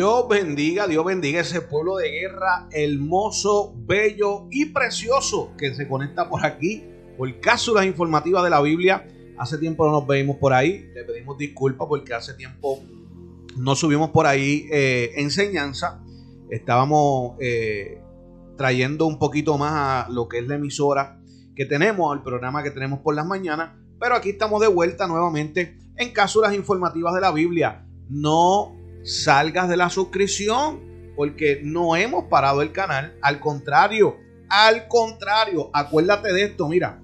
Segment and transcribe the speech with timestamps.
[0.00, 6.26] Dios bendiga, Dios bendiga ese pueblo de guerra hermoso, bello y precioso que se conecta
[6.26, 6.86] por aquí
[7.18, 9.06] por cápsulas informativas de la Biblia.
[9.36, 12.82] Hace tiempo no nos veíamos por ahí, le pedimos disculpas porque hace tiempo
[13.58, 16.02] no subimos por ahí eh, enseñanza.
[16.48, 18.00] Estábamos eh,
[18.56, 21.20] trayendo un poquito más a lo que es la emisora
[21.54, 23.72] que tenemos, al programa que tenemos por las mañanas.
[24.00, 27.84] Pero aquí estamos de vuelta nuevamente en cápsulas informativas de la Biblia.
[28.08, 33.16] No salgas de la suscripción porque no hemos parado el canal.
[33.22, 34.16] Al contrario,
[34.48, 37.02] al contrario, acuérdate de esto, mira.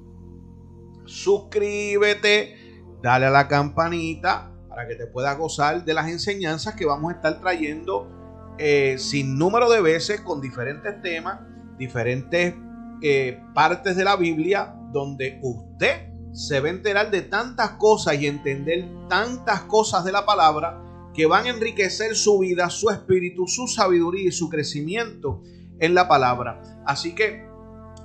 [1.05, 2.56] Suscríbete,
[3.03, 7.16] dale a la campanita para que te puedas gozar de las enseñanzas que vamos a
[7.16, 8.10] estar trayendo
[8.58, 11.41] eh, sin número de veces con diferentes temas,
[11.78, 12.55] diferentes
[13.03, 18.27] eh, partes de la Biblia donde usted se va a enterar de tantas cosas y
[18.27, 20.83] entender tantas cosas de la palabra
[21.17, 25.42] que van a enriquecer su vida, su espíritu, su sabiduría y su crecimiento
[25.78, 26.61] en la palabra.
[26.84, 27.47] Así que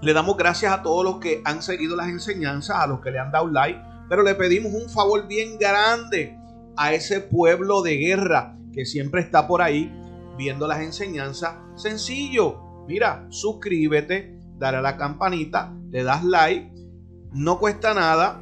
[0.01, 3.19] le damos gracias a todos los que han seguido las enseñanzas, a los que le
[3.19, 6.37] han dado like, pero le pedimos un favor bien grande
[6.77, 9.91] a ese pueblo de guerra que siempre está por ahí
[10.37, 11.55] viendo las enseñanzas.
[11.75, 16.71] Sencillo, mira, suscríbete, dale a la campanita, le das like,
[17.33, 18.41] no cuesta nada,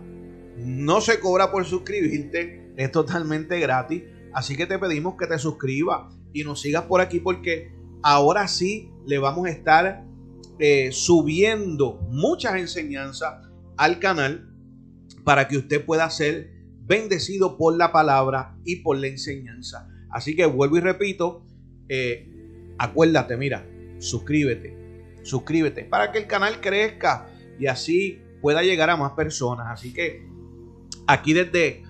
[0.57, 4.03] no se cobra por suscribirte, es totalmente gratis.
[4.33, 7.71] Así que te pedimos que te suscribas y nos sigas por aquí porque
[8.03, 10.05] ahora sí le vamos a estar
[10.59, 14.53] eh, subiendo muchas enseñanzas al canal
[15.23, 16.51] para que usted pueda ser
[16.81, 19.87] bendecido por la palabra y por la enseñanza.
[20.09, 21.45] Así que vuelvo y repito,
[21.87, 22.29] eh,
[22.77, 23.65] acuérdate, mira,
[23.99, 24.75] suscríbete,
[25.23, 27.27] suscríbete para que el canal crezca
[27.59, 29.67] y así pueda llegar a más personas.
[29.69, 30.27] Así que
[31.07, 31.83] aquí desde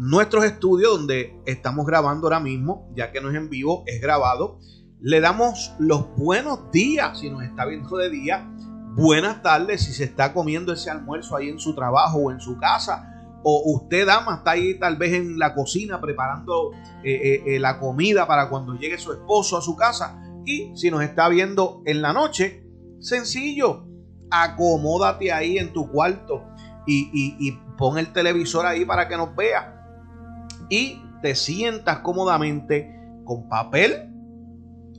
[0.00, 4.58] nuestros estudios donde estamos grabando ahora mismo, ya que no es en vivo, es grabado.
[4.98, 8.50] Le damos los buenos días si nos está viendo de día,
[8.96, 12.56] buenas tardes si se está comiendo ese almuerzo ahí en su trabajo o en su
[12.56, 16.72] casa, o usted, dama, está ahí tal vez en la cocina preparando
[17.04, 20.18] eh, eh, eh, la comida para cuando llegue su esposo a su casa.
[20.46, 22.66] Y si nos está viendo en la noche,
[23.00, 23.86] sencillo,
[24.30, 26.42] acomódate ahí en tu cuarto
[26.86, 29.76] y, y pon el televisor ahí para que nos vea
[30.70, 34.08] y te sientas cómodamente con papel,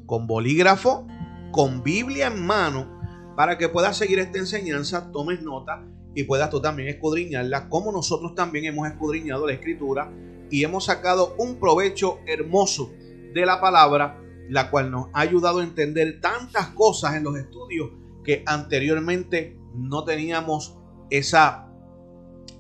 [0.06, 1.08] con bolígrafo,
[1.52, 3.02] con Biblia en mano,
[3.36, 5.84] para que puedas seguir esta enseñanza, tomes nota
[6.14, 10.12] y puedas tú también escudriñarla, como nosotros también hemos escudriñado la escritura
[10.50, 12.92] y hemos sacado un provecho hermoso
[13.34, 17.90] de la palabra, la cual nos ha ayudado a entender tantas cosas en los estudios
[18.24, 20.78] que anteriormente no teníamos
[21.10, 21.71] esa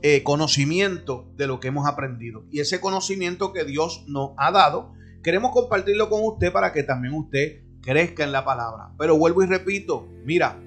[0.03, 2.45] eh, conocimiento de lo que hemos aprendido.
[2.51, 7.13] Y ese conocimiento que Dios nos ha dado, queremos compartirlo con usted para que también
[7.13, 8.91] usted crezca en la palabra.
[8.97, 10.59] Pero vuelvo y repito, mira,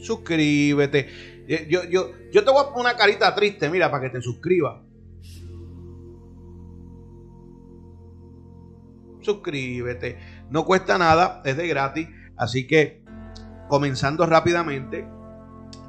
[0.00, 1.08] suscríbete.
[1.48, 4.22] Eh, yo, yo, yo te voy a poner una carita triste, mira, para que te
[4.22, 4.80] suscribas.
[9.22, 10.18] Suscríbete.
[10.50, 12.08] No cuesta nada, es de gratis.
[12.36, 13.02] Así que,
[13.68, 15.04] comenzando rápidamente,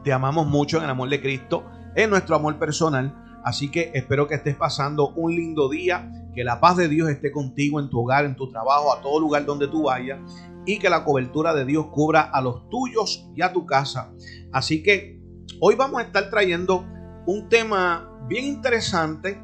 [0.03, 3.41] te amamos mucho en el amor de Cristo en nuestro amor personal.
[3.43, 7.31] Así que espero que estés pasando un lindo día, que la paz de Dios esté
[7.31, 10.19] contigo en tu hogar, en tu trabajo, a todo lugar donde tú vayas
[10.65, 14.11] y que la cobertura de Dios cubra a los tuyos y a tu casa.
[14.51, 15.21] Así que
[15.59, 16.85] hoy vamos a estar trayendo
[17.25, 19.39] un tema bien interesante.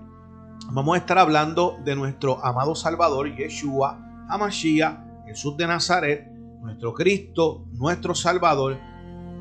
[0.72, 6.28] Vamos a estar hablando de nuestro amado Salvador Yeshua Hamashiach, Jesús de Nazaret,
[6.62, 8.80] nuestro Cristo, nuestro Salvador,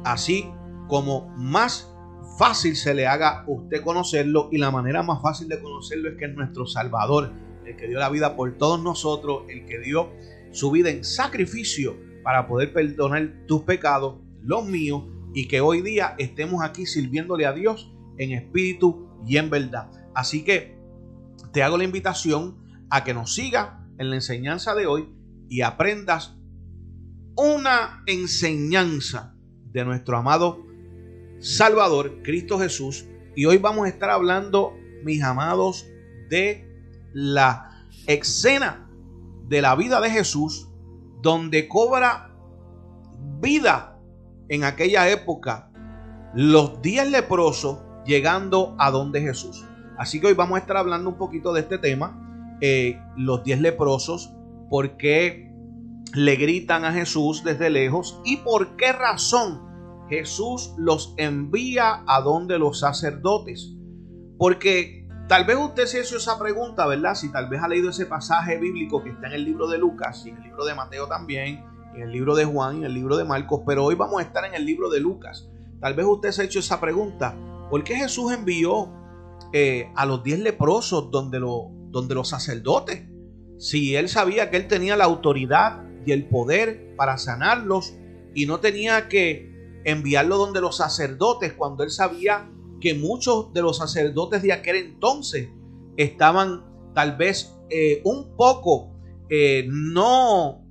[0.05, 0.51] así
[0.89, 1.91] como más
[2.39, 6.27] fácil se le haga usted conocerlo y la manera más fácil de conocerlo es que
[6.27, 7.33] es nuestro Salvador,
[7.67, 10.11] el que dio la vida por todos nosotros, el que dio
[10.53, 15.05] su vida en sacrificio para poder perdonar tus pecados, los míos,
[15.35, 19.91] y que hoy día estemos aquí sirviéndole a Dios en espíritu y en verdad.
[20.15, 20.77] Así que
[21.53, 22.59] te hago la invitación
[22.91, 25.09] a que nos siga en la enseñanza de hoy
[25.49, 26.37] y aprendas
[27.37, 29.37] una enseñanza
[29.73, 30.67] de nuestro amado
[31.41, 33.07] Salvador, Cristo Jesús.
[33.35, 35.87] Y hoy vamos a estar hablando, mis amados,
[36.29, 36.67] de
[37.13, 38.89] la escena
[39.49, 40.69] de la vida de Jesús,
[41.23, 42.31] donde cobra
[43.41, 43.99] vida
[44.49, 45.71] en aquella época
[46.35, 49.65] los diez leprosos llegando a donde Jesús.
[49.99, 53.61] Así que hoy vamos a estar hablando un poquito de este tema, eh, los diez
[53.61, 54.33] leprosos,
[54.69, 55.53] por qué
[56.15, 59.70] le gritan a Jesús desde lejos y por qué razón
[60.11, 63.73] Jesús los envía a donde los sacerdotes.
[64.37, 67.15] Porque Tal vez usted se hizo esa pregunta, ¿verdad?
[67.15, 70.25] Si tal vez ha leído ese pasaje bíblico que está en el libro de Lucas
[70.27, 71.65] y en el libro de Mateo también,
[71.95, 74.25] en el libro de Juan y en el libro de Marcos, pero hoy vamos a
[74.25, 75.49] estar en el libro de Lucas.
[75.81, 77.37] Tal vez usted se ha hecho esa pregunta,
[77.71, 78.93] ¿por qué Jesús envió
[79.53, 83.05] eh, a los diez leprosos donde, lo, donde los sacerdotes?
[83.57, 87.95] Si él sabía que él tenía la autoridad y el poder para sanarlos
[88.35, 89.50] y no tenía que
[89.85, 92.51] enviarlo donde los sacerdotes cuando él sabía
[92.81, 95.49] que muchos de los sacerdotes de aquel entonces
[95.97, 98.91] estaban tal vez eh, un poco
[99.29, 100.65] eh, no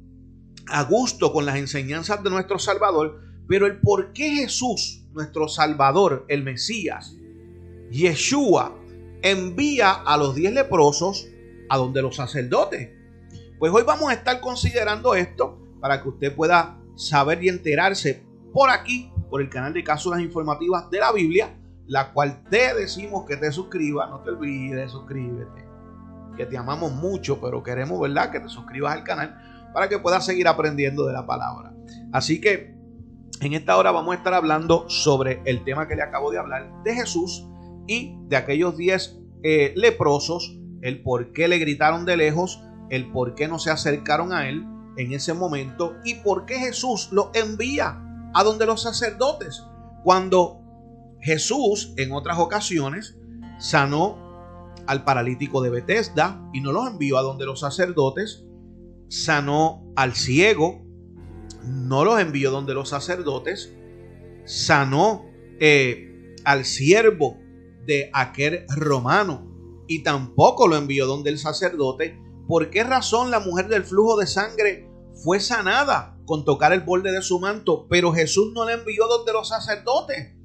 [0.68, 6.26] a gusto con las enseñanzas de nuestro Salvador, pero el por qué Jesús, nuestro Salvador,
[6.28, 7.16] el Mesías,
[7.90, 8.76] Yeshua,
[9.22, 11.28] envía a los diez leprosos
[11.70, 12.90] a donde los sacerdotes.
[13.58, 18.24] Pues hoy vamos a estar considerando esto para que usted pueda saber y enterarse
[18.54, 21.56] por aquí, por el canal de cápsulas informativas de la Biblia,
[21.88, 25.68] la cual te decimos que te suscribas, no te olvides, suscríbete.
[26.38, 28.32] Que te amamos mucho, pero queremos, ¿verdad?
[28.32, 29.36] Que te suscribas al canal
[29.74, 31.74] para que puedas seguir aprendiendo de la palabra.
[32.12, 32.76] Así que
[33.42, 36.72] en esta hora vamos a estar hablando sobre el tema que le acabo de hablar
[36.84, 37.48] de Jesús
[37.88, 43.36] y de aquellos 10 eh, leprosos, el por qué le gritaron de lejos, el por
[43.36, 44.66] qué no se acercaron a él
[44.98, 49.64] en ese momento y por qué Jesús los envía a donde los sacerdotes
[50.04, 50.62] cuando
[51.22, 53.18] Jesús en otras ocasiones
[53.60, 54.18] sanó
[54.88, 58.46] al paralítico de Bethesda y no los envió a donde los sacerdotes,
[59.08, 60.82] sanó al ciego,
[61.64, 63.74] no los envió donde los sacerdotes,
[64.46, 65.26] sanó
[65.60, 67.38] eh, al siervo
[67.86, 72.20] de aquel romano y tampoco lo envió donde el sacerdote.
[72.48, 74.90] ¿Por qué razón la mujer del flujo de sangre
[75.24, 79.34] fue sanada con tocar el borde de su manto, pero Jesús no la envió donde
[79.34, 80.36] los sacerdotes?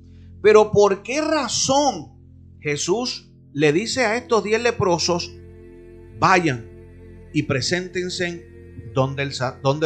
[0.40, 2.22] Pero ¿por qué razón
[2.58, 5.30] Jesús le dice a estos diez leprosos,
[6.18, 6.70] vayan
[7.34, 8.46] y preséntense
[8.94, 9.26] donde,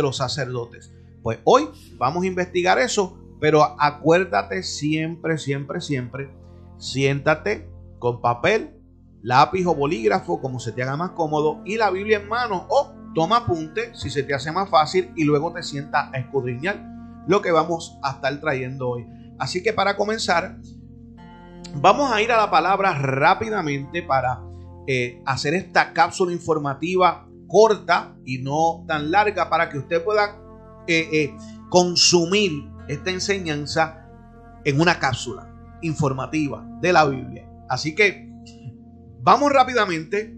[0.01, 0.93] los sacerdotes?
[1.21, 6.31] Pues hoy vamos a investigar eso, pero acuérdate siempre, siempre, siempre,
[6.79, 7.69] siéntate
[7.99, 8.71] con papel,
[9.21, 12.69] lápiz o bolígrafo, como se te haga más cómodo, y la Biblia en mano
[13.15, 16.85] toma apunte si se te hace más fácil y luego te sienta a escudriñar
[17.27, 19.07] lo que vamos a estar trayendo hoy.
[19.39, 20.59] Así que para comenzar,
[21.75, 24.41] vamos a ir a la palabra rápidamente para
[24.87, 30.37] eh, hacer esta cápsula informativa corta y no tan larga para que usted pueda
[30.87, 31.37] eh, eh,
[31.69, 34.07] consumir esta enseñanza
[34.65, 35.53] en una cápsula
[35.83, 37.49] informativa de la Biblia.
[37.69, 38.31] Así que
[39.21, 40.35] vamos rápidamente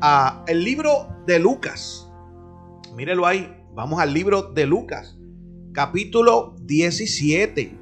[0.00, 2.10] a el libro de Lucas.
[2.96, 3.56] Mírelo ahí.
[3.72, 5.16] Vamos al libro de Lucas,
[5.72, 7.78] capítulo 17.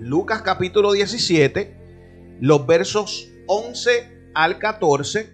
[0.00, 5.32] Lucas capítulo 17, los versos 11 al 14.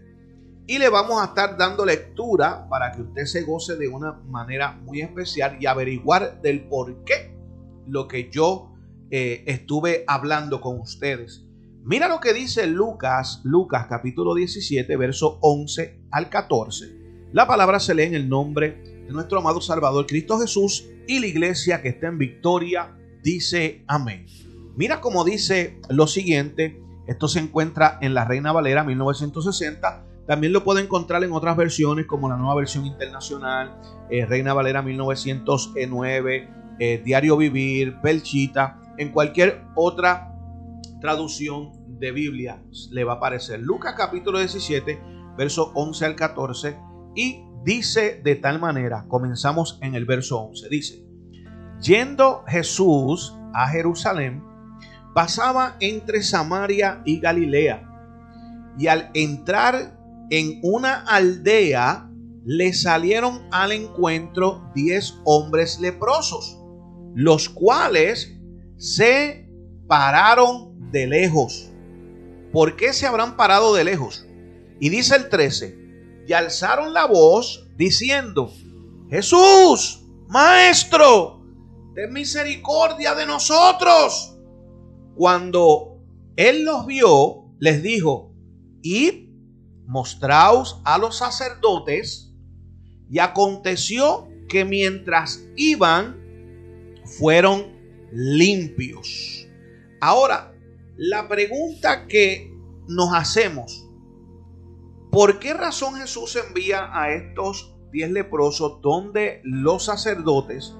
[0.69, 4.71] Y le vamos a estar dando lectura para que usted se goce de una manera
[4.85, 7.37] muy especial y averiguar del por qué
[7.89, 8.77] lo que yo
[9.11, 11.45] eh, estuve hablando con ustedes.
[11.83, 17.00] Mira lo que dice Lucas, Lucas capítulo 17, verso 11 al 14.
[17.33, 21.29] La palabra se lee en el nombre de nuestro amado Salvador Cristo Jesús y la
[21.29, 24.27] iglesia que está en victoria dice amén.
[24.75, 26.83] Mira cómo dice lo siguiente.
[27.07, 30.07] Esto se encuentra en la Reina Valera 1960.
[30.27, 34.83] También lo puede encontrar en otras versiones como la nueva versión internacional, eh, Reina Valera
[34.83, 36.49] 1909,
[36.81, 40.35] eh, Diario Vivir, Belchita, en cualquier otra
[41.01, 41.71] traducción
[42.01, 42.61] de Biblia
[42.91, 43.61] le va a aparecer.
[43.61, 45.01] Lucas capítulo 17,
[45.37, 51.05] verso 11 al 14 y dice de tal manera, comenzamos en el verso 11, dice,
[51.81, 54.43] yendo Jesús a Jerusalén,
[55.15, 57.87] pasaba entre Samaria y Galilea.
[58.79, 59.99] Y al entrar
[60.31, 62.09] en una aldea,
[62.45, 66.59] le salieron al encuentro diez hombres leprosos,
[67.15, 68.37] los cuales
[68.77, 69.51] se
[69.87, 71.71] pararon de lejos.
[72.53, 74.27] ¿Por qué se habrán parado de lejos?
[74.81, 75.80] Y dice el 13,
[76.31, 78.53] y alzaron la voz diciendo,
[79.11, 81.43] Jesús, Maestro,
[81.93, 84.39] ten misericordia de nosotros.
[85.17, 85.99] Cuando
[86.37, 88.33] él los vio, les dijo,
[88.81, 89.29] id,
[89.89, 92.33] mostraos a los sacerdotes.
[93.11, 96.17] Y aconteció que mientras iban,
[97.19, 97.67] fueron
[98.13, 99.49] limpios.
[100.01, 100.55] Ahora,
[100.97, 102.55] la pregunta que
[102.87, 103.90] nos hacemos,
[105.11, 110.75] ¿por qué razón Jesús envía a estos diez leprosos donde los sacerdotes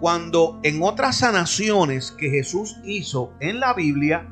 [0.00, 4.28] cuando en otras sanaciones que Jesús hizo en la Biblia,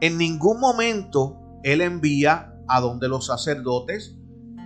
[0.00, 4.16] en ningún momento Él envía a donde los sacerdotes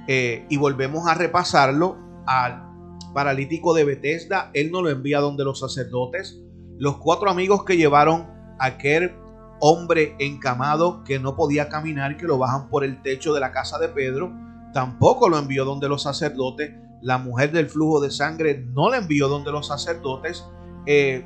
[0.09, 2.69] eh, y volvemos a repasarlo al
[3.13, 6.41] paralítico de Bethesda, él no lo envía a donde los sacerdotes.
[6.79, 8.29] Los cuatro amigos que llevaron
[8.59, 9.15] aquel
[9.61, 13.79] hombre encamado que no podía caminar, que lo bajan por el techo de la casa
[13.79, 14.33] de Pedro,
[14.73, 16.73] tampoco lo envió donde los sacerdotes.
[17.01, 20.45] La mujer del flujo de sangre no la envió donde los sacerdotes.
[20.87, 21.25] Eh,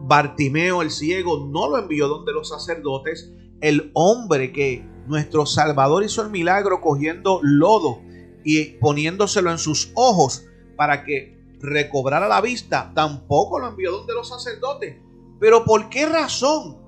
[0.00, 3.32] Bartimeo el ciego no lo envió donde los sacerdotes.
[3.60, 8.00] El hombre que nuestro Salvador hizo el milagro cogiendo lodo
[8.44, 10.46] y poniéndoselo en sus ojos
[10.76, 14.96] para que recobrara la vista, tampoco lo envió donde los sacerdotes.
[15.40, 16.87] Pero ¿por qué razón?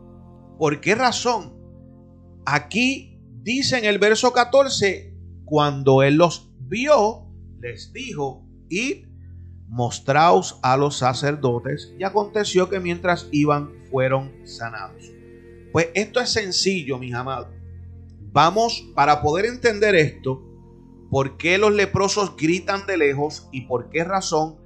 [0.60, 1.54] ¿Por qué razón?
[2.44, 9.06] Aquí dice en el verso 14, cuando él los vio, les dijo, id,
[9.68, 11.94] mostraos a los sacerdotes.
[11.98, 15.10] Y aconteció que mientras iban, fueron sanados.
[15.72, 17.48] Pues esto es sencillo, mis amados.
[18.30, 20.42] Vamos, para poder entender esto,
[21.08, 24.58] por qué los leprosos gritan de lejos y por qué razón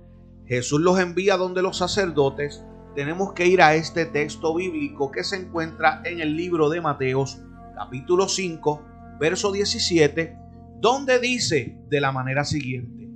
[0.45, 5.37] Jesús los envía donde los sacerdotes, tenemos que ir a este texto bíblico que se
[5.37, 7.41] encuentra en el libro de Mateos,
[7.75, 8.83] capítulo 5,
[9.19, 10.37] verso 17,
[10.81, 13.09] donde dice de la manera siguiente,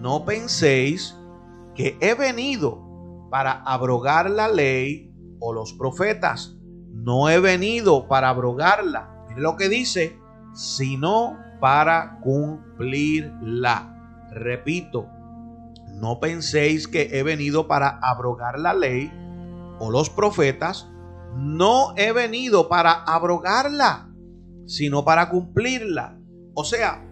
[0.00, 1.16] no penséis
[1.74, 6.56] que he venido para abrogar la ley o los profetas,
[6.90, 9.26] no he venido para abrogarla.
[9.28, 10.16] Mire lo que dice,
[10.54, 13.88] sino para cumplirla.
[14.30, 15.08] Repito,
[15.94, 19.12] no penséis que he venido para abrogar la ley
[19.78, 20.88] o los profetas.
[21.36, 24.10] No he venido para abrogarla,
[24.66, 26.18] sino para cumplirla.
[26.54, 27.04] O sea,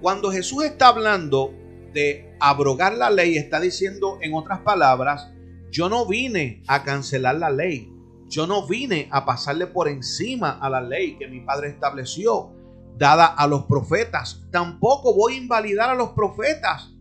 [0.00, 1.52] cuando Jesús está hablando
[1.92, 5.30] de abrogar la ley, está diciendo en otras palabras,
[5.70, 7.90] yo no vine a cancelar la ley.
[8.28, 12.52] Yo no vine a pasarle por encima a la ley que mi padre estableció
[12.96, 14.44] dada a los profetas.
[14.50, 16.93] Tampoco voy a invalidar a los profetas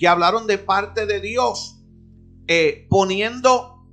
[0.00, 1.78] que hablaron de parte de Dios,
[2.46, 3.86] eh, poniendo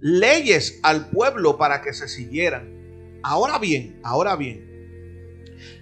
[0.00, 3.20] leyes al pueblo para que se siguieran.
[3.22, 4.68] Ahora bien, ahora bien,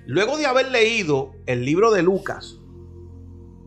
[0.04, 2.58] luego de haber leído el libro de Lucas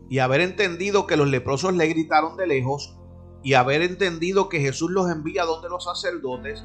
[0.08, 2.96] y haber entendido que los leprosos le gritaron de lejos
[3.42, 6.62] y haber entendido que Jesús los envía donde los sacerdotes,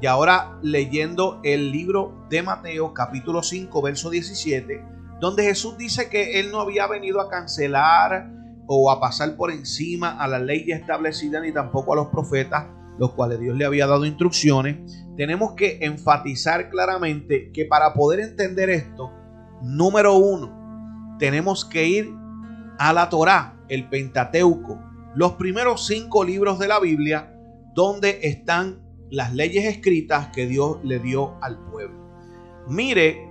[0.00, 4.84] y ahora leyendo el libro de Mateo capítulo 5 verso 17,
[5.18, 10.18] donde Jesús dice que él no había venido a cancelar o a pasar por encima
[10.18, 12.66] a la ley ya establecida ni tampoco a los profetas,
[12.98, 18.70] los cuales Dios le había dado instrucciones, tenemos que enfatizar claramente que para poder entender
[18.70, 19.12] esto,
[19.62, 22.14] número uno, tenemos que ir
[22.78, 24.80] a la Torá, el Pentateuco,
[25.14, 27.34] los primeros cinco libros de la Biblia,
[27.74, 32.04] donde están las leyes escritas que Dios le dio al pueblo.
[32.68, 33.30] Mire,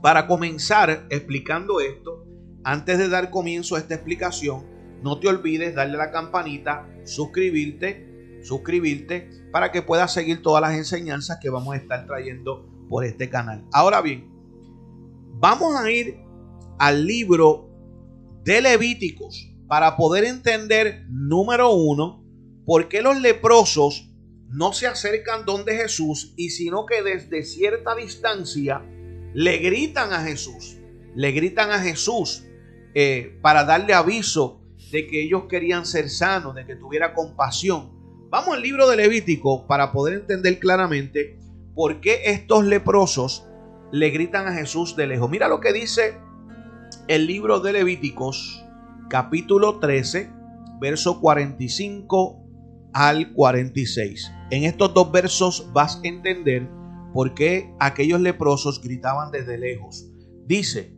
[0.00, 2.23] para comenzar explicando esto,
[2.64, 4.64] antes de dar comienzo a esta explicación,
[5.02, 10.74] no te olvides darle a la campanita, suscribirte, suscribirte para que puedas seguir todas las
[10.74, 13.64] enseñanzas que vamos a estar trayendo por este canal.
[13.72, 14.30] Ahora bien,
[15.34, 16.16] vamos a ir
[16.78, 17.68] al libro
[18.44, 22.24] de Levíticos para poder entender, número uno,
[22.64, 24.10] por qué los leprosos
[24.48, 28.82] no se acercan donde Jesús y sino que desde cierta distancia
[29.34, 30.78] le gritan a Jesús,
[31.14, 32.44] le gritan a Jesús
[32.94, 34.60] eh, para darle aviso
[34.92, 37.92] de que ellos querían ser sanos, de que tuviera compasión.
[38.30, 41.38] Vamos al libro de Levítico para poder entender claramente
[41.74, 43.48] por qué estos leprosos
[43.92, 45.30] le gritan a Jesús de lejos.
[45.30, 46.14] Mira lo que dice
[47.08, 48.64] el libro de Levíticos,
[49.08, 50.30] capítulo 13,
[50.80, 52.44] verso 45
[52.92, 54.32] al 46.
[54.50, 56.68] En estos dos versos vas a entender
[57.12, 60.06] por qué aquellos leprosos gritaban desde lejos.
[60.46, 60.93] Dice,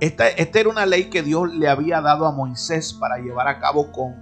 [0.00, 3.90] esta, era una ley que Dios le había dado a Moisés para llevar a cabo
[3.92, 4.14] con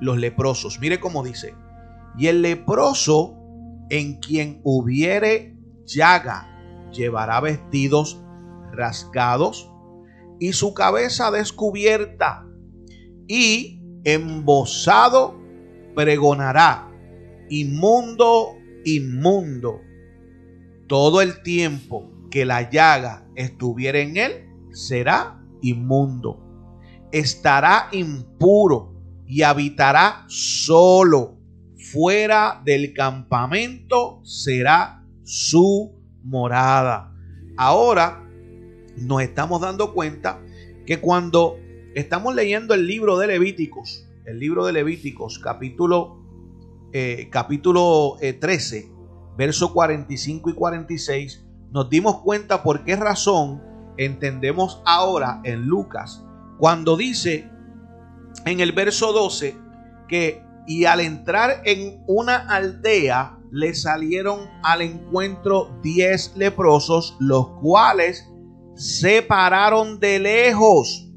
[0.00, 0.78] los leprosos.
[0.80, 1.54] Mire cómo dice,
[2.16, 3.36] y el leproso
[3.90, 6.48] en quien hubiere llaga
[6.92, 8.20] llevará vestidos
[8.72, 9.70] rasgados
[10.38, 12.46] y su cabeza descubierta
[13.26, 15.40] y embosado
[15.94, 16.88] pregonará,
[17.48, 19.80] inmundo, inmundo,
[20.86, 24.45] todo el tiempo que la llaga estuviera en él,
[24.76, 26.38] será inmundo.
[27.10, 28.92] Estará impuro
[29.26, 31.38] y habitará solo.
[31.92, 37.14] Fuera del campamento será su morada.
[37.56, 38.22] Ahora
[38.96, 40.42] nos estamos dando cuenta
[40.84, 41.56] que cuando
[41.94, 46.22] estamos leyendo el libro de Levíticos, el libro de Levíticos, capítulo,
[46.92, 48.90] eh, capítulo 13, eh,
[49.38, 56.24] verso 45 y 46, nos dimos cuenta por qué razón entendemos ahora en Lucas
[56.58, 57.50] cuando dice
[58.44, 59.56] en el verso 12
[60.08, 68.28] que y al entrar en una aldea le salieron al encuentro diez leprosos, los cuales
[68.74, 71.08] se pararon de lejos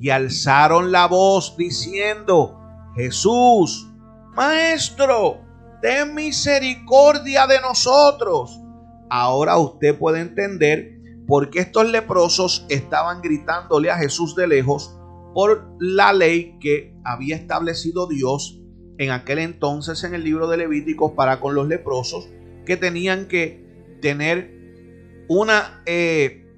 [0.00, 2.58] y alzaron la voz diciendo,
[2.94, 3.90] Jesús,
[4.34, 5.40] Maestro,
[5.82, 8.60] ten misericordia de nosotros.
[9.08, 10.99] Ahora usted puede entender
[11.30, 14.98] por qué estos leprosos estaban gritándole a Jesús de lejos
[15.32, 18.60] por la ley que había establecido Dios
[18.98, 22.28] en aquel entonces en el libro de Levíticos para con los leprosos,
[22.66, 23.64] que tenían que
[24.02, 26.48] tener una, eh,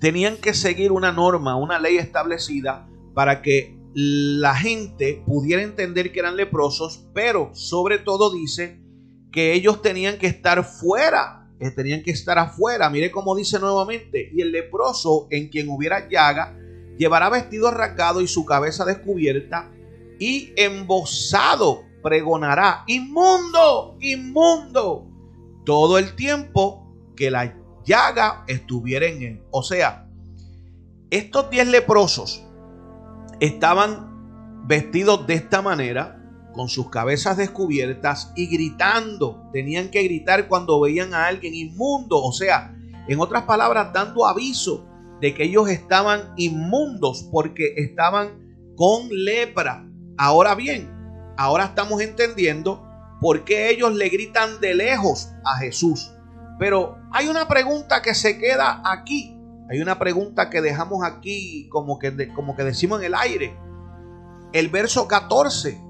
[0.00, 6.18] tenían que seguir una norma, una ley establecida para que la gente pudiera entender que
[6.18, 8.82] eran leprosos, pero sobre todo dice
[9.30, 11.39] que ellos tenían que estar fuera,
[11.74, 12.88] tenían que estar afuera.
[12.88, 16.56] Mire cómo dice nuevamente, y el leproso en quien hubiera llaga
[16.96, 19.70] llevará vestido arrancado y su cabeza descubierta
[20.18, 25.06] y embosado pregonará, inmundo, inmundo,
[25.64, 26.86] todo el tiempo
[27.16, 29.42] que la llaga estuviera en él.
[29.50, 30.08] O sea,
[31.10, 32.44] estos diez leprosos
[33.40, 36.19] estaban vestidos de esta manera,
[36.52, 39.48] con sus cabezas descubiertas y gritando.
[39.52, 42.76] Tenían que gritar cuando veían a alguien inmundo, o sea,
[43.08, 44.86] en otras palabras, dando aviso
[45.20, 49.86] de que ellos estaban inmundos porque estaban con lepra.
[50.16, 50.90] Ahora bien,
[51.36, 52.86] ahora estamos entendiendo
[53.20, 56.12] por qué ellos le gritan de lejos a Jesús.
[56.58, 59.36] Pero hay una pregunta que se queda aquí
[59.70, 63.56] hay una pregunta que dejamos aquí como que, como que decimos en el aire.
[64.52, 65.80] El verso 14.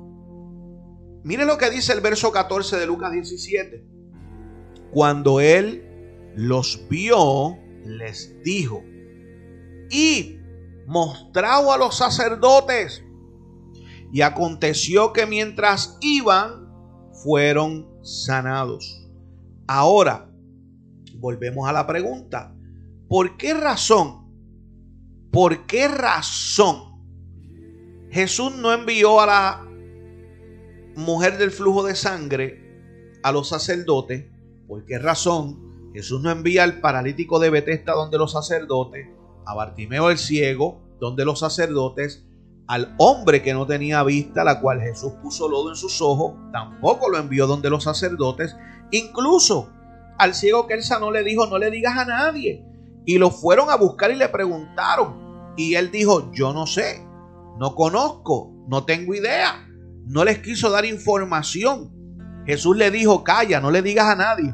[1.22, 3.85] Mire lo que dice el verso 14 de Lucas 17.
[4.90, 8.83] Cuando él los vio, les dijo,
[9.90, 10.38] y
[10.87, 13.04] mostrado a los sacerdotes.
[14.12, 16.68] Y aconteció que mientras iban,
[17.22, 19.09] fueron sanados.
[19.68, 20.30] Ahora,
[21.16, 22.56] volvemos a la pregunta.
[23.09, 24.28] ¿Por qué razón?
[25.30, 26.90] ¿Por qué razón
[28.11, 29.69] Jesús no envió a la
[30.96, 34.26] mujer del flujo de sangre a los sacerdotes?
[34.66, 39.09] ¿Por qué razón Jesús no envía al paralítico de Betesda donde los sacerdotes,
[39.44, 42.24] a Bartimeo el ciego donde los sacerdotes,
[42.66, 47.09] al hombre que no tenía vista, la cual Jesús puso lodo en sus ojos, tampoco
[47.09, 48.55] lo envió donde los sacerdotes,
[48.92, 49.70] incluso
[50.18, 52.64] al ciego que él sanó le dijo, no le digas a nadie,
[53.07, 55.55] y lo fueron a buscar y le preguntaron.
[55.57, 57.05] Y él dijo, yo no sé,
[57.59, 59.66] no conozco, no tengo idea.
[60.10, 61.92] No les quiso dar información.
[62.44, 64.52] Jesús le dijo, calla, no le digas a nadie.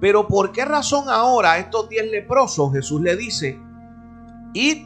[0.00, 3.60] Pero ¿por qué razón ahora a estos diez leprosos Jesús le dice,
[4.54, 4.78] id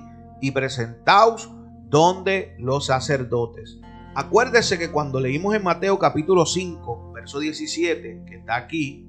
[0.43, 1.51] y presentaos
[1.89, 3.79] donde los sacerdotes?
[4.15, 9.09] Acuérdese que cuando leímos en Mateo capítulo 5, verso 17, que está aquí,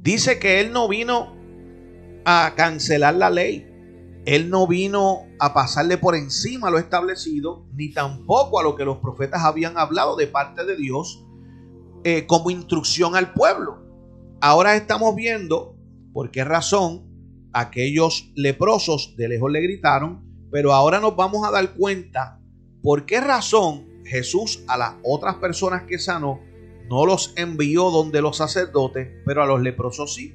[0.00, 1.36] dice que él no vino
[2.24, 3.69] a cancelar la ley.
[4.26, 8.98] Él no vino a pasarle por encima lo establecido, ni tampoco a lo que los
[8.98, 11.24] profetas habían hablado de parte de Dios
[12.04, 13.78] eh, como instrucción al pueblo.
[14.40, 15.76] Ahora estamos viendo
[16.12, 17.06] por qué razón
[17.52, 22.40] aquellos leprosos de lejos le gritaron, pero ahora nos vamos a dar cuenta
[22.82, 26.40] por qué razón Jesús a las otras personas que sanó
[26.90, 30.34] no los envió donde los sacerdotes, pero a los leprosos sí.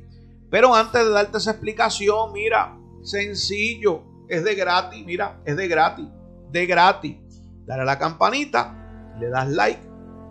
[0.49, 6.07] Pero antes de darte esa explicación, mira, sencillo, es de gratis, mira, es de gratis,
[6.51, 7.17] de gratis.
[7.65, 9.81] Dale a la campanita, le das like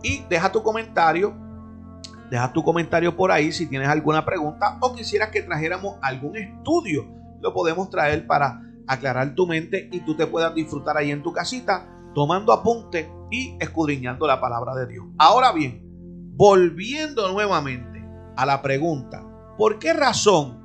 [0.02, 1.34] y deja tu comentario.
[2.30, 7.06] Deja tu comentario por ahí si tienes alguna pregunta o quisieras que trajéramos algún estudio.
[7.40, 11.32] Lo podemos traer para aclarar tu mente y tú te puedas disfrutar ahí en tu
[11.32, 15.04] casita tomando apunte y escudriñando la palabra de Dios.
[15.18, 15.82] Ahora bien,
[16.36, 18.04] volviendo nuevamente
[18.36, 19.24] a la pregunta,
[19.56, 20.63] ¿Por qué razón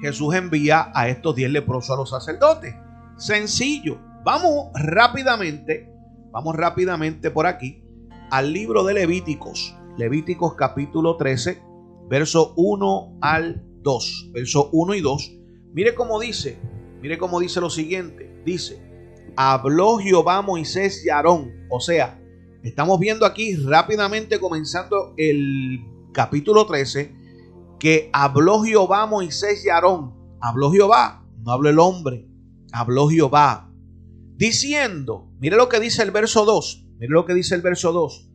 [0.00, 2.74] Jesús envía a estos diez leprosos a los sacerdotes?
[3.16, 3.98] Sencillo.
[4.24, 5.92] Vamos rápidamente,
[6.30, 7.82] vamos rápidamente por aquí
[8.30, 9.74] al libro de Levíticos.
[9.96, 11.60] Levíticos capítulo 13,
[12.08, 14.30] verso 1 al 2.
[14.32, 15.32] Verso 1 y 2.
[15.72, 16.58] Mire cómo dice,
[17.00, 18.42] mire cómo dice lo siguiente.
[18.44, 18.80] Dice,
[19.36, 21.66] habló Jehová Moisés y Aarón.
[21.70, 22.20] O sea,
[22.62, 25.80] estamos viendo aquí rápidamente comenzando el
[26.12, 27.17] capítulo 13
[27.78, 30.14] que habló Jehová Moisés y Aarón.
[30.40, 32.28] Habló Jehová, no habló el hombre,
[32.72, 33.70] habló Jehová.
[34.36, 38.30] Diciendo, mire lo que dice el verso 2, mire lo que dice el verso 2.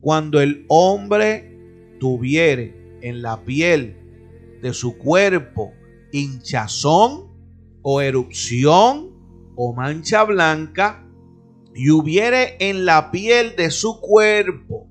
[0.00, 5.72] Cuando el hombre tuviere en la piel de su cuerpo
[6.12, 7.32] hinchazón
[7.82, 9.12] o erupción
[9.56, 11.06] o mancha blanca,
[11.76, 14.88] y hubiere en la piel de su cuerpo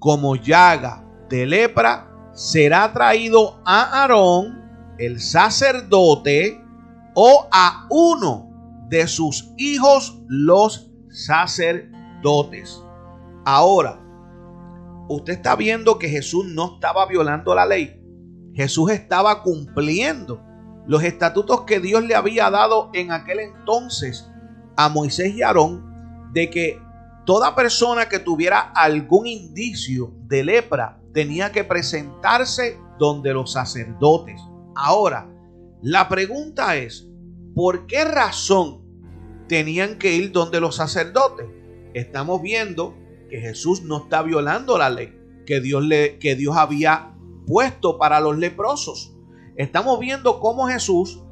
[0.00, 6.60] como llaga de lepra, será traído a Aarón, el sacerdote,
[7.14, 8.50] o a uno
[8.88, 12.82] de sus hijos, los sacerdotes.
[13.44, 14.00] Ahora,
[15.08, 18.00] usted está viendo que Jesús no estaba violando la ley.
[18.54, 20.42] Jesús estaba cumpliendo
[20.86, 24.30] los estatutos que Dios le había dado en aquel entonces
[24.76, 26.80] a Moisés y Aarón de que
[27.24, 34.40] toda persona que tuviera algún indicio de lepra tenía que presentarse donde los sacerdotes.
[34.74, 35.30] Ahora,
[35.80, 37.08] la pregunta es,
[37.54, 38.82] ¿por qué razón
[39.48, 41.46] tenían que ir donde los sacerdotes?
[41.94, 42.94] Estamos viendo
[43.30, 47.14] que Jesús no está violando la ley que Dios, le, que Dios había
[47.46, 49.14] puesto para los leprosos.
[49.56, 51.22] Estamos viendo cómo Jesús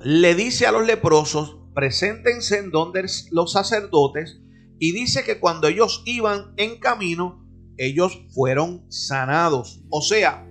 [0.00, 4.40] le dice a los leprosos, preséntense en donde los sacerdotes,
[4.78, 7.43] y dice que cuando ellos iban en camino,
[7.76, 9.82] ellos fueron sanados.
[9.90, 10.46] O sea,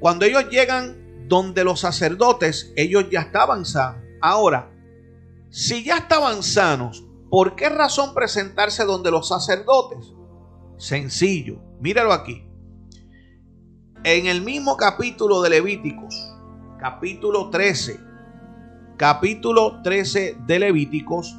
[0.00, 4.02] cuando ellos llegan donde los sacerdotes, ellos ya estaban sanos.
[4.20, 4.72] Ahora,
[5.50, 10.12] si ya estaban sanos, ¿por qué razón presentarse donde los sacerdotes?
[10.78, 12.46] Sencillo, míralo aquí.
[14.04, 16.14] En el mismo capítulo de Levíticos,
[16.78, 17.98] capítulo 13,
[18.96, 21.34] capítulo 13 de Levíticos,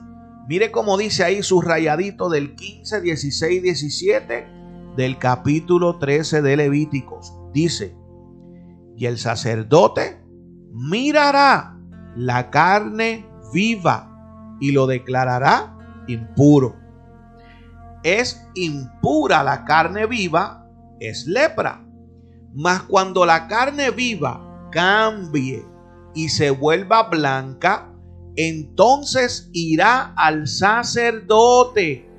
[0.49, 4.56] mire cómo dice ahí su rayadito del 15, 16, 17
[4.97, 7.33] del capítulo 13 de Levíticos.
[7.53, 7.95] Dice,
[8.97, 10.21] y el sacerdote
[10.73, 11.79] mirará
[12.17, 16.75] la carne viva y lo declarará impuro.
[18.03, 20.67] Es impura la carne viva,
[20.99, 21.87] es lepra
[22.59, 25.63] mas cuando la carne viva cambie
[26.15, 27.93] y se vuelva blanca,
[28.35, 32.09] entonces irá al sacerdote.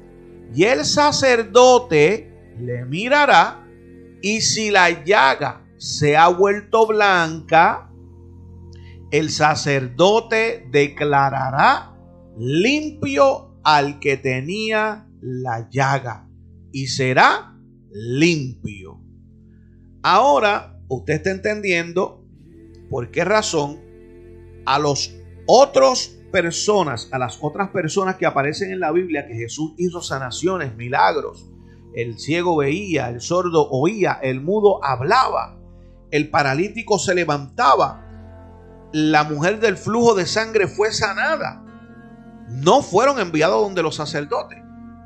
[0.54, 3.66] Y el sacerdote le mirará
[4.22, 7.90] y si la llaga se ha vuelto blanca,
[9.10, 11.94] el sacerdote declarará
[12.36, 16.28] limpio al que tenía la llaga
[16.72, 17.56] y será
[17.90, 19.00] limpio.
[20.02, 22.24] Ahora usted está entendiendo
[22.90, 23.80] por qué razón
[24.66, 25.14] a los
[25.46, 30.76] otros personas, a las otras personas que aparecen en la Biblia que Jesús hizo sanaciones,
[30.76, 31.50] milagros,
[31.98, 35.56] el ciego veía, el sordo oía, el mudo hablaba,
[36.12, 38.04] el paralítico se levantaba,
[38.92, 41.64] la mujer del flujo de sangre fue sanada.
[42.48, 44.62] No fueron enviados donde los sacerdotes.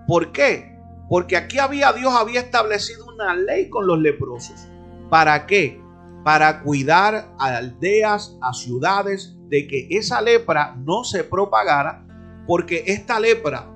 [0.06, 0.78] ¿Por qué?
[1.08, 4.68] Porque aquí había Dios había establecido una ley con los leprosos.
[5.08, 5.80] ¿Para qué?
[6.24, 12.06] Para cuidar a aldeas, a ciudades, de que esa lepra no se propagara,
[12.46, 13.66] porque esta lepra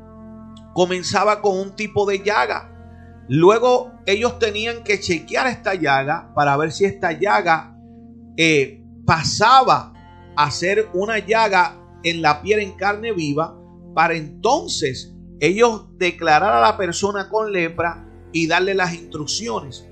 [0.74, 2.75] comenzaba con un tipo de llaga.
[3.28, 7.76] Luego ellos tenían que chequear esta llaga para ver si esta llaga
[8.36, 9.92] eh, pasaba
[10.36, 13.58] a ser una llaga en la piel en carne viva,
[13.94, 19.86] para entonces ellos declarar a la persona con lepra y darle las instrucciones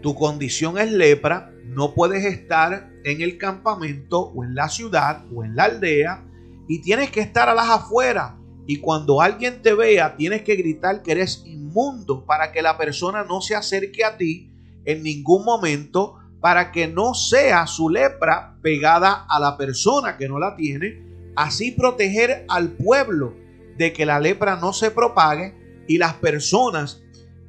[0.00, 5.44] tu condición es lepra, no puedes estar en el campamento o en la ciudad o
[5.44, 6.24] en la aldea
[6.68, 8.34] y tienes que estar a las afueras.
[8.68, 13.24] Y cuando alguien te vea, tienes que gritar que eres inmundo para que la persona
[13.24, 14.52] no se acerque a ti
[14.84, 20.38] en ningún momento, para que no sea su lepra pegada a la persona que no
[20.38, 21.02] la tiene.
[21.34, 23.34] Así proteger al pueblo
[23.78, 25.54] de que la lepra no se propague
[25.88, 27.02] y las personas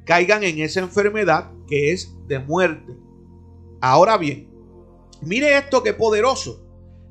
[0.06, 2.96] caigan en esa enfermedad que es de muerte.
[3.82, 4.48] Ahora bien,
[5.20, 6.66] mire esto que poderoso.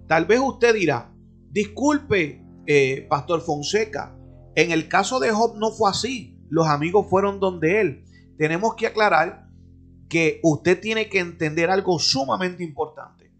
[0.07, 1.13] Tal vez usted dirá,
[1.51, 4.15] disculpe, eh, Pastor Fonseca,
[4.53, 6.37] en el caso de Job no fue así.
[6.51, 8.05] Los amigos fueron donde él.
[8.37, 9.49] Tenemos que aclarar
[10.07, 13.33] que usted tiene que entender algo sumamente importante.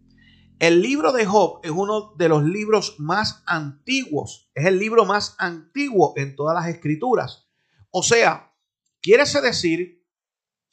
[0.57, 5.35] El libro de Job es uno de los libros más antiguos, es el libro más
[5.37, 7.47] antiguo en todas las escrituras.
[7.91, 8.51] O sea,
[8.99, 10.03] quiere decir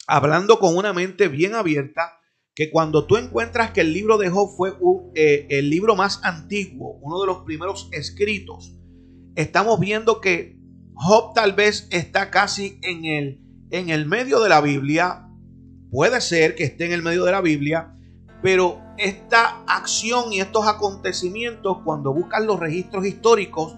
[0.07, 2.16] hablando con una mente bien abierta,
[2.57, 4.73] que cuando tú encuentras que el libro de Job fue
[5.13, 8.75] eh, el libro más antiguo, uno de los primeros escritos,
[9.35, 10.57] estamos viendo que
[10.95, 15.29] Job tal vez está casi en el, en el medio de la Biblia,
[15.91, 17.93] puede ser que esté en el medio de la Biblia,
[18.41, 23.75] pero esta acción y estos acontecimientos, cuando buscan los registros históricos,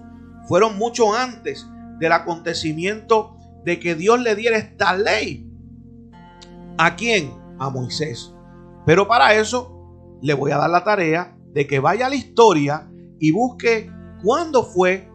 [0.48, 1.66] fueron mucho antes
[1.98, 5.46] del acontecimiento de que Dios le diera esta ley
[6.78, 7.30] ¿A quién?
[7.58, 8.32] A Moisés.
[8.86, 12.90] Pero para eso le voy a dar la tarea de que vaya a la historia
[13.18, 13.90] y busque
[14.22, 15.10] cuándo fue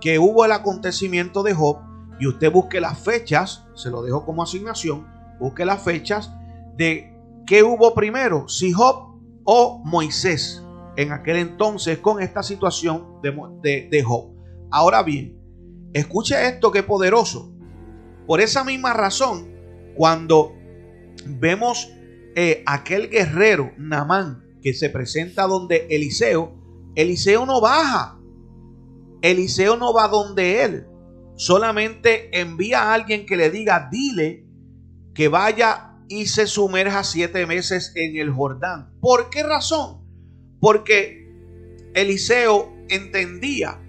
[0.00, 1.78] que hubo el acontecimiento de Job
[2.20, 5.06] y usted busque las fechas, se lo dejo como asignación,
[5.40, 6.32] busque las fechas
[6.76, 10.62] de qué hubo primero, si Job o Moisés
[10.96, 14.32] en aquel entonces con esta situación de, de, Job.
[14.70, 15.40] Ahora bien,
[15.92, 17.52] escuche esto que poderoso.
[18.26, 19.48] Por esa misma razón,
[19.96, 20.52] cuando
[21.24, 21.90] vemos
[22.40, 26.54] eh, aquel guerrero, Namán, que se presenta donde Eliseo,
[26.94, 28.20] Eliseo no baja.
[29.22, 30.86] Eliseo no va donde él.
[31.34, 34.46] Solamente envía a alguien que le diga, dile
[35.14, 38.92] que vaya y se sumerja siete meses en el Jordán.
[39.00, 40.06] ¿Por qué razón?
[40.60, 41.28] Porque
[41.92, 43.80] Eliseo entendía.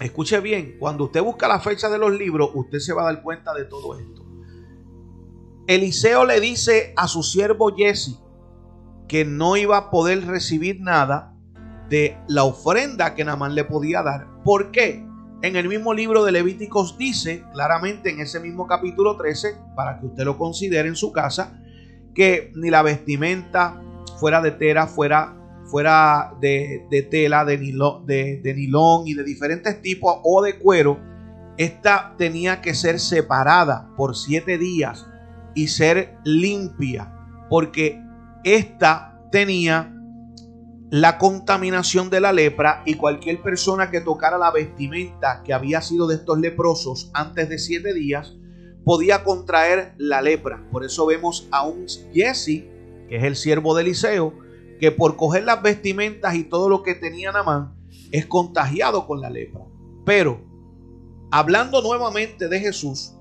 [0.00, 3.22] Escuche bien, cuando usted busca la fecha de los libros, usted se va a dar
[3.22, 4.21] cuenta de todo esto.
[5.68, 8.18] Eliseo le dice a su siervo Jesse
[9.06, 11.34] que no iba a poder recibir nada
[11.88, 14.26] de la ofrenda que Namán le podía dar.
[14.44, 15.06] ¿Por qué?
[15.42, 20.06] En el mismo libro de Levíticos dice claramente en ese mismo capítulo 13, para que
[20.06, 21.60] usted lo considere en su casa,
[22.14, 23.80] que ni la vestimenta
[24.18, 30.16] fuera de tela, fuera, fuera de, tela, de, de, de nilón y de diferentes tipos
[30.24, 30.98] o de cuero,
[31.56, 35.06] esta tenía que ser separada por siete días
[35.54, 37.12] y ser limpia,
[37.48, 38.02] porque
[38.44, 39.92] esta tenía
[40.90, 46.06] la contaminación de la lepra y cualquier persona que tocara la vestimenta que había sido
[46.06, 48.36] de estos leprosos antes de siete días
[48.84, 50.68] podía contraer la lepra.
[50.70, 52.64] Por eso vemos a un Jesse,
[53.08, 54.34] que es el siervo de Eliseo,
[54.80, 57.74] que por coger las vestimentas y todo lo que tenía Namán
[58.10, 59.64] es contagiado con la lepra.
[60.04, 60.42] Pero,
[61.30, 63.14] hablando nuevamente de Jesús,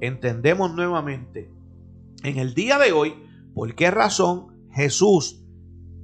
[0.00, 1.50] entendemos nuevamente
[2.22, 3.14] en el día de hoy
[3.54, 5.44] por qué razón Jesús,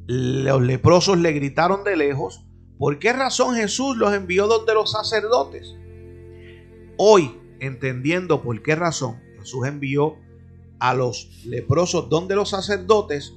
[0.07, 2.45] los leprosos le gritaron de lejos,
[2.79, 5.75] por qué razón Jesús los envió donde los sacerdotes.
[6.97, 10.17] Hoy, entendiendo por qué razón Jesús envió
[10.79, 13.35] a los leprosos donde los sacerdotes,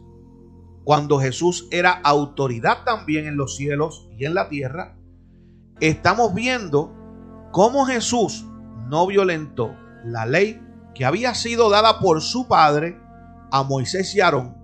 [0.84, 4.98] cuando Jesús era autoridad también en los cielos y en la tierra,
[5.80, 6.94] estamos viendo
[7.52, 8.46] cómo Jesús
[8.90, 10.60] no violentó la ley
[10.94, 13.00] que había sido dada por su padre
[13.52, 14.58] a Moisés y Aarón,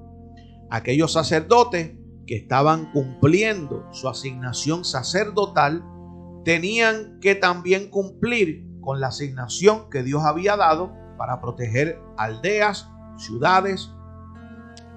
[0.69, 1.93] aquellos sacerdotes
[2.25, 5.83] que estaban cumpliendo su asignación sacerdotal,
[6.43, 13.91] tenían que también cumplir con la asignación que Dios había dado para proteger aldeas, ciudades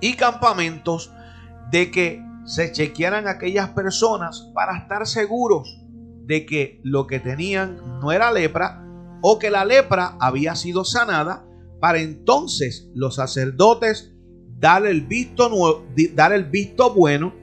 [0.01, 1.13] y campamentos
[1.71, 5.81] de que se chequearan aquellas personas para estar seguros
[6.25, 8.85] de que lo que tenían no era lepra,
[9.21, 11.47] o que la lepra había sido sanada,
[11.81, 14.13] para entonces los sacerdotes
[14.59, 17.35] dar el visto, dar el visto bueno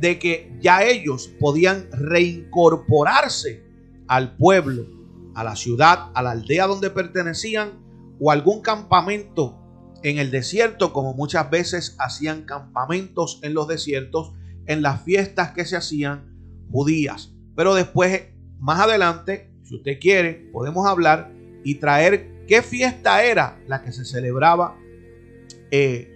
[0.00, 3.64] de que ya ellos podían reincorporarse
[4.06, 4.86] al pueblo,
[5.34, 7.80] a la ciudad, a la aldea donde pertenecían
[8.20, 9.56] o algún campamento
[10.02, 14.32] en el desierto, como muchas veces hacían campamentos en los desiertos,
[14.66, 16.36] en las fiestas que se hacían
[16.70, 17.34] judías.
[17.54, 18.22] Pero después,
[18.58, 24.04] más adelante, si usted quiere, podemos hablar y traer qué fiesta era la que se
[24.04, 24.76] celebraba
[25.70, 26.10] eh,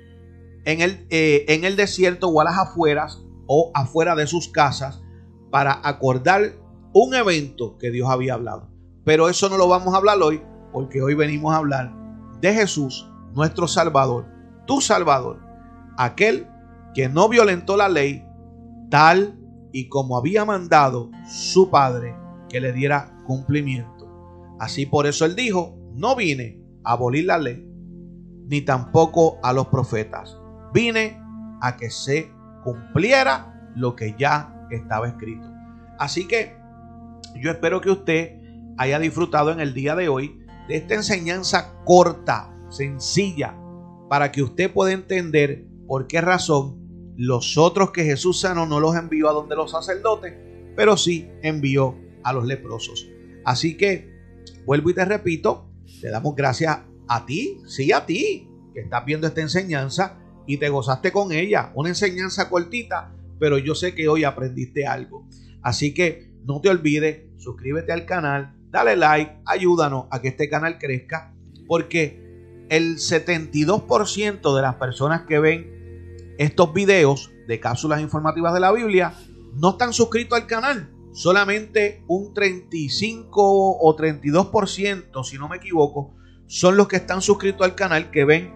[0.65, 5.05] en, el, eh, en el desierto o a las afueras o afuera de sus casas
[5.53, 6.55] para acordar
[6.93, 8.69] un evento que Dios había hablado.
[9.05, 11.95] Pero eso no lo vamos a hablar hoy porque hoy venimos a hablar
[12.41, 14.27] de Jesús, nuestro Salvador,
[14.67, 15.39] tu Salvador,
[15.97, 16.49] aquel
[16.93, 18.27] que no violentó la ley
[18.91, 19.39] tal
[19.71, 22.17] y como había mandado su Padre
[22.49, 24.09] que le diera cumplimiento.
[24.59, 27.67] Así por eso él dijo, no vine a abolir la ley,
[28.49, 30.37] ni tampoco a los profetas.
[30.73, 31.19] Vine
[31.61, 32.31] a que se
[32.63, 35.47] cumpliera lo que ya estaba escrito.
[35.99, 36.57] Así que
[37.37, 38.41] yo espero que usted
[38.77, 43.57] haya disfrutado en el día de hoy de esta enseñanza corta, sencilla,
[44.09, 46.85] para que usted pueda entender por qué razón
[47.17, 50.35] los otros que Jesús sanó no los envió a donde los sacerdotes,
[50.77, 53.09] pero sí envió a los leprosos.
[53.45, 54.13] Así que,
[54.65, 56.79] vuelvo y te repito, te damos gracias
[57.09, 61.71] a ti, sí a ti, que estás viendo esta enseñanza y te gozaste con ella.
[61.75, 65.29] Una enseñanza cortita, pero yo sé que hoy aprendiste algo.
[65.63, 70.79] Así que no te olvides, suscríbete al canal, dale like, ayúdanos a que este canal
[70.79, 71.35] crezca,
[71.67, 78.73] porque el 72% de las personas que ven estos videos de cápsulas informativas de la
[78.73, 79.15] Biblia
[79.55, 86.77] no están suscritos al canal solamente un 35 o 32%, si no me equivoco, son
[86.77, 88.53] los que están suscritos al canal que ven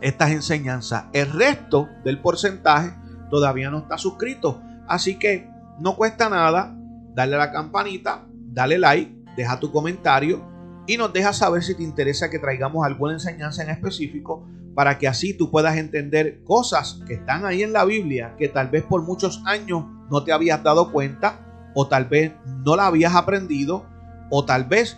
[0.00, 1.04] estas enseñanzas.
[1.12, 2.92] El resto del porcentaje
[3.30, 4.60] todavía no estás suscrito.
[4.88, 6.76] Así que no cuesta nada
[7.14, 10.44] darle a la campanita, dale like, deja tu comentario
[10.88, 14.44] y nos deja saber si te interesa que traigamos alguna enseñanza en específico
[14.74, 18.68] para que así tú puedas entender cosas que están ahí en la Biblia que tal
[18.70, 21.45] vez por muchos años no te habías dado cuenta
[21.78, 22.32] o tal vez
[22.64, 23.84] no la habías aprendido
[24.30, 24.96] o tal vez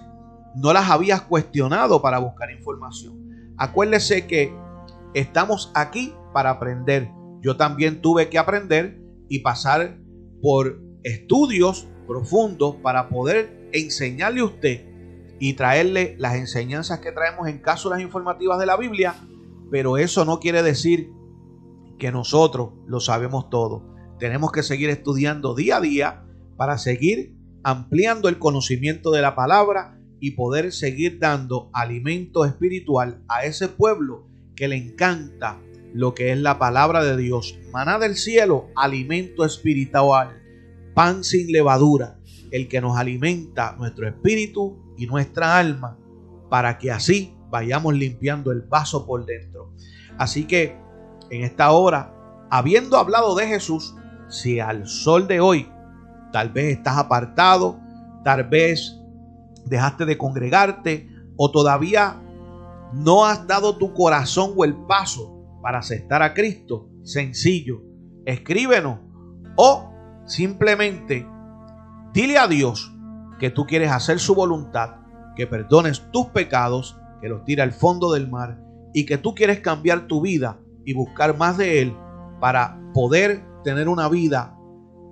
[0.54, 3.52] no las habías cuestionado para buscar información.
[3.56, 4.54] Acuérdese que
[5.12, 7.10] estamos aquí para aprender.
[7.40, 8.96] Yo también tuve que aprender
[9.28, 9.98] y pasar
[10.40, 14.86] por estudios profundos para poder enseñarle a usted
[15.40, 19.16] y traerle las enseñanzas que traemos en cápsulas informativas de la Biblia,
[19.72, 21.10] pero eso no quiere decir
[21.98, 23.82] que nosotros lo sabemos todo.
[24.20, 26.24] Tenemos que seguir estudiando día a día
[26.58, 33.44] para seguir ampliando el conocimiento de la palabra y poder seguir dando alimento espiritual a
[33.44, 35.60] ese pueblo que le encanta
[35.94, 37.56] lo que es la palabra de Dios.
[37.72, 40.42] Maná del cielo, alimento espiritual,
[40.94, 42.18] pan sin levadura,
[42.50, 45.96] el que nos alimenta nuestro espíritu y nuestra alma
[46.50, 49.72] para que así vayamos limpiando el vaso por dentro.
[50.18, 50.76] Así que
[51.30, 52.12] en esta hora,
[52.50, 53.94] habiendo hablado de Jesús,
[54.28, 55.68] si al sol de hoy
[56.32, 57.78] tal vez estás apartado,
[58.24, 59.00] tal vez
[59.64, 62.20] dejaste de congregarte o todavía
[62.92, 67.82] no has dado tu corazón o el paso para aceptar a Cristo, sencillo,
[68.24, 68.98] escríbenos
[69.56, 69.92] o
[70.26, 71.26] simplemente
[72.12, 72.94] dile a Dios
[73.38, 74.96] que tú quieres hacer su voluntad,
[75.36, 78.60] que perdones tus pecados, que los tire al fondo del mar
[78.94, 81.96] y que tú quieres cambiar tu vida y buscar más de Él
[82.40, 84.56] para poder tener una vida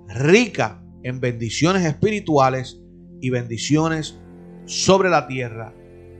[0.07, 2.79] rica en bendiciones espirituales
[3.21, 4.19] y bendiciones
[4.65, 5.73] sobre la tierra.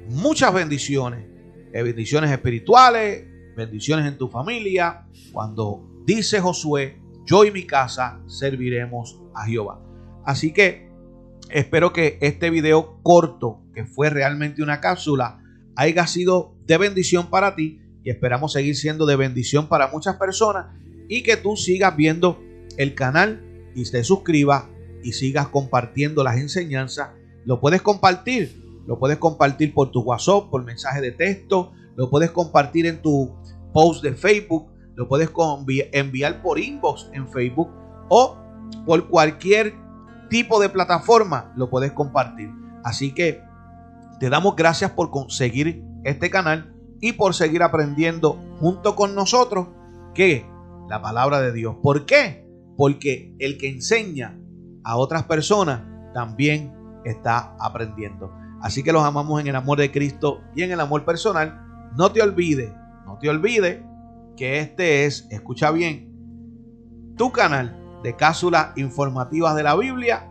[0.10, 1.26] Muchas bendiciones,
[1.74, 5.06] eh, bendiciones espirituales, bendiciones en tu familia.
[5.32, 9.82] Cuando dice Josué, yo y mi casa serviremos a Jehová.
[10.26, 10.88] Así que
[11.50, 15.42] Espero que este video corto, que fue realmente una cápsula,
[15.76, 20.66] haya sido de bendición para ti y esperamos seguir siendo de bendición para muchas personas
[21.08, 22.44] y que tú sigas viendo
[22.78, 23.42] el canal
[23.78, 24.66] y te suscribas
[25.04, 27.10] y sigas compartiendo las enseñanzas.
[27.46, 32.32] Lo puedes compartir, lo puedes compartir por tu WhatsApp, por mensaje de texto, lo puedes
[32.32, 33.36] compartir en tu
[33.74, 35.30] post de Facebook, lo puedes
[35.92, 37.70] enviar por inbox en Facebook
[38.10, 38.36] o
[38.86, 39.76] por cualquier
[40.30, 42.50] tipo de plataforma lo puedes compartir.
[42.84, 43.44] Así que
[44.20, 49.68] te damos gracias por conseguir este canal y por seguir aprendiendo junto con nosotros
[50.16, 50.50] que
[50.90, 51.76] la palabra de Dios.
[51.84, 52.47] ¿Por qué?
[52.78, 54.40] Porque el que enseña
[54.84, 55.82] a otras personas
[56.14, 58.32] también está aprendiendo.
[58.62, 61.62] Así que los amamos en el amor de Cristo y en el amor personal.
[61.98, 62.72] No te olvides,
[63.06, 63.82] no te olvides
[64.36, 66.14] que este es, escucha bien,
[67.18, 70.30] tu canal de cápsulas informativas de la Biblia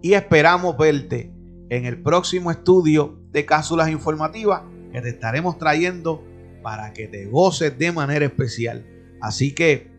[0.00, 1.32] y esperamos verte
[1.68, 6.22] en el próximo estudio de cápsulas informativas que te estaremos trayendo
[6.62, 8.86] para que te goces de manera especial.
[9.20, 9.91] Así que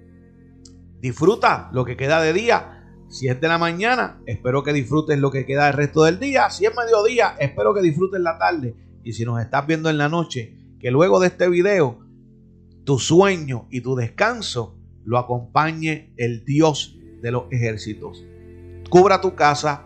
[1.04, 2.82] disfruta lo que queda de día.
[3.10, 6.50] Si es de la mañana, espero que disfrutes lo que queda del resto del día.
[6.50, 8.74] Si es mediodía, espero que disfrutes la tarde.
[9.04, 12.00] Y si nos estás viendo en la noche, que luego de este video,
[12.86, 18.24] tu sueño y tu descanso lo acompañe el Dios de los ejércitos.
[18.90, 19.86] Cubra tu casa,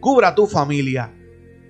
[0.00, 1.14] cubra tu familia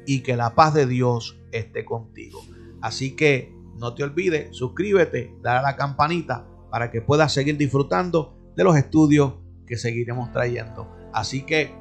[0.06, 2.42] y que la paz de Dios esté contigo.
[2.80, 8.37] Así que no te olvides, suscríbete, dale a la campanita para que puedas seguir disfrutando
[8.58, 9.34] de los estudios
[9.68, 10.92] que seguiremos trayendo.
[11.12, 11.72] Así que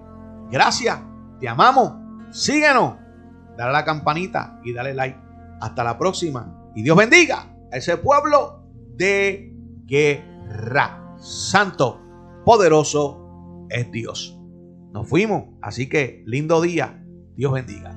[0.52, 1.00] gracias,
[1.40, 1.94] te amamos,
[2.30, 2.98] síguenos,
[3.58, 5.18] dale a la campanita y dale like.
[5.60, 8.62] Hasta la próxima y Dios bendiga a ese pueblo
[8.96, 9.56] de
[9.88, 11.16] que Ra.
[11.18, 12.00] Santo,
[12.46, 14.40] poderoso es Dios.
[14.94, 17.04] Nos fuimos, así que lindo día.
[17.36, 17.97] Dios bendiga.